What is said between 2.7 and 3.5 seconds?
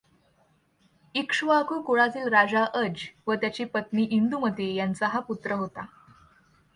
अज व